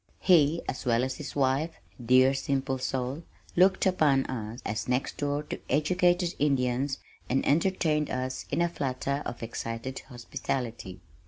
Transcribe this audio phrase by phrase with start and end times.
[0.19, 3.21] He, as well as his wife (dear simple soul),
[3.55, 6.97] looked upon us as next door to educated Indians
[7.29, 11.01] and entertained us in a flutter of excited hospitality.